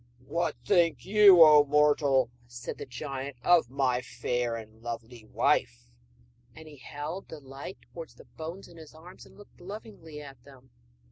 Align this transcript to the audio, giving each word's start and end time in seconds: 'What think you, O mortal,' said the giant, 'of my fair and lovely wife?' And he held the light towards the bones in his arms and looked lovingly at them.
'What 0.25 0.55
think 0.65 1.05
you, 1.05 1.43
O 1.43 1.63
mortal,' 1.63 2.31
said 2.47 2.79
the 2.79 2.87
giant, 2.87 3.37
'of 3.43 3.69
my 3.69 4.01
fair 4.01 4.55
and 4.55 4.81
lovely 4.81 5.25
wife?' 5.25 5.91
And 6.55 6.67
he 6.67 6.77
held 6.77 7.29
the 7.29 7.39
light 7.39 7.77
towards 7.83 8.15
the 8.15 8.25
bones 8.25 8.67
in 8.67 8.77
his 8.77 8.95
arms 8.95 9.27
and 9.27 9.37
looked 9.37 9.61
lovingly 9.61 10.19
at 10.19 10.43
them. 10.43 10.71